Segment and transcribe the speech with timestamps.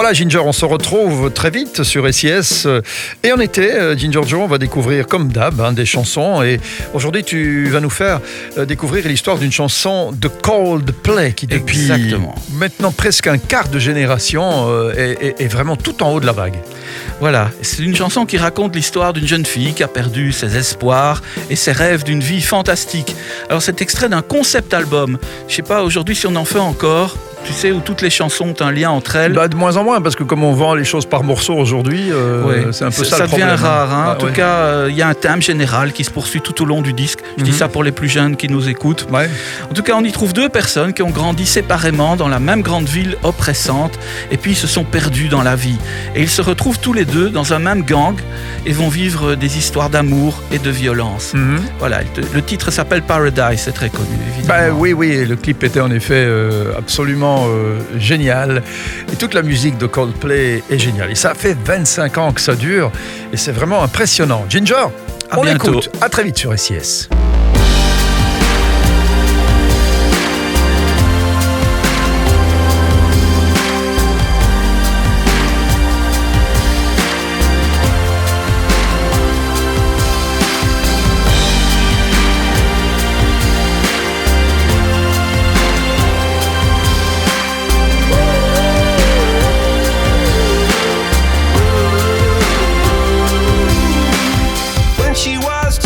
[0.00, 2.68] Voilà Ginger, on se retrouve très vite sur SIS.
[3.24, 6.40] Et en été, euh, Ginger Joe, on va découvrir comme d'hab hein, des chansons.
[6.44, 6.60] Et
[6.94, 8.20] aujourd'hui, tu vas nous faire
[8.58, 12.36] euh, découvrir l'histoire d'une chanson de Coldplay qui depuis Exactement.
[12.52, 16.26] maintenant presque un quart de génération euh, est, est- est vraiment tout en haut de
[16.26, 16.60] la vague.
[17.18, 21.22] Voilà, c'est une chanson qui raconte l'histoire d'une jeune fille qui a perdu ses espoirs
[21.50, 23.16] et ses rêves d'une vie fantastique.
[23.48, 25.18] Alors c'est extrait d'un concept album.
[25.48, 27.16] Je sais pas aujourd'hui si on en fait encore.
[27.48, 29.32] Tu sais où toutes les chansons ont un lien entre elles.
[29.32, 32.12] Bah, de moins en moins, parce que comme on vend les choses par morceaux aujourd'hui,
[32.12, 33.54] euh, c'est un peu ça, le devient problème.
[33.56, 33.92] rare.
[33.92, 34.04] hein.
[34.08, 34.32] Ah, en tout ouais.
[34.32, 36.92] cas, euh, il y a un thème général qui se poursuit tout au long du
[36.92, 37.20] disque.
[37.38, 37.56] Je dis Mhm.
[37.56, 39.06] ça pour les plus jeunes qui nous écoutent.
[39.10, 39.30] Ouais.
[39.70, 42.60] En tout cas, on y trouve deux personnes qui ont grandi séparément dans la même
[42.60, 43.98] grande ville oppressante
[44.30, 45.78] et puis ils se sont perdus dans la vie.
[46.14, 48.14] Et ils se retrouvent tous les deux dans un même gang
[48.66, 51.32] et vont vivre des histoires d'amour et de violence.
[51.34, 51.60] Mhm.
[51.78, 54.06] Voilà, le le titre s'appelle Paradise, c'est très connu,
[54.36, 54.68] évidemment.
[54.68, 58.62] Bah oui, oui, le clip était en effet euh, absolument euh, génial.
[59.12, 61.10] Et toute la musique de Coldplay est géniale.
[61.10, 62.90] Et ça fait 25 ans que ça dure.
[63.32, 64.44] Et c'est vraiment impressionnant.
[64.48, 64.74] Ginger,
[65.30, 65.70] À on bientôt.
[65.72, 65.90] écoute.
[66.00, 67.08] À très vite sur SIS.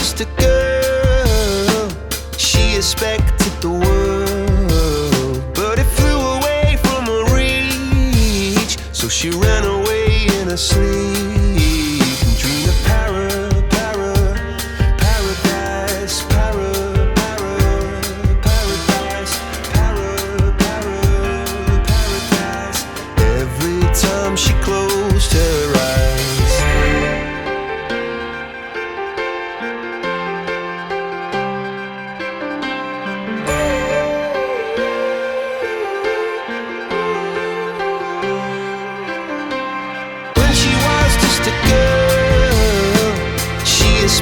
[0.00, 1.90] Just a girl,
[2.38, 8.78] she expected the world, but it flew away from her reach.
[8.92, 13.19] So she ran away in her sleep and dreamed of para,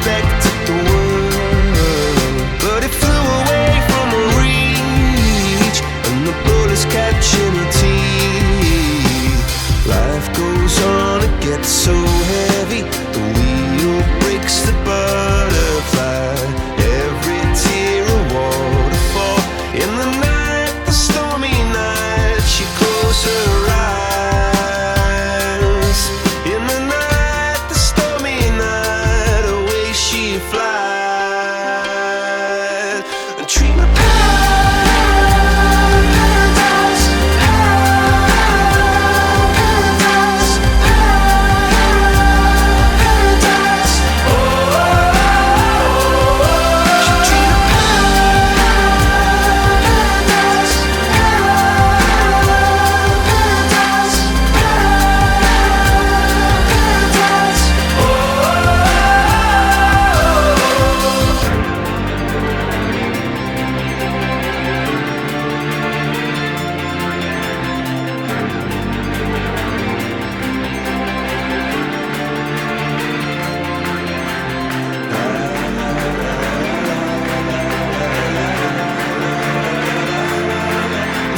[0.09, 0.47] respect.
[33.48, 33.88] dream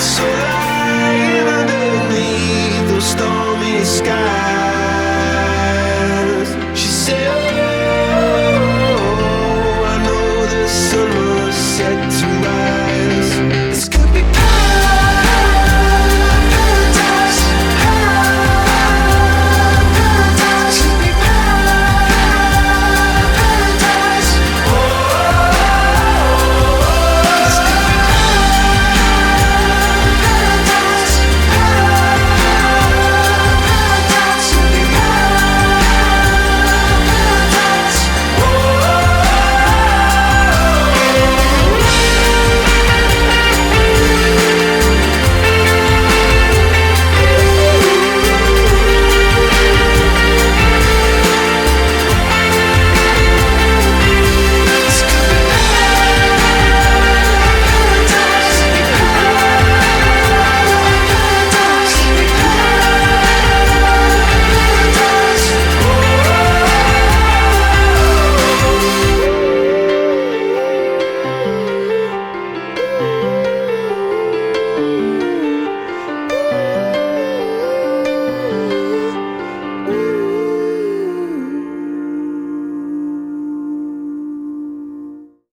[0.00, 4.29] so light underneath the stormy sky.